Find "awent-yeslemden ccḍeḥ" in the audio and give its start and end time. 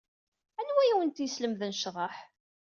0.91-2.15